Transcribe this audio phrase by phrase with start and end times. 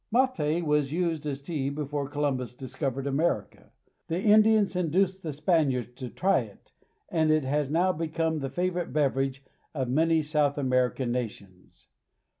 [0.11, 3.69] Mate was used as tea before Columbus discovered America.
[4.07, 6.71] The Indians induced the Spaniards to try it,
[7.09, 9.43] and it has now become the favorite beverage
[9.75, 11.85] of many South American nations.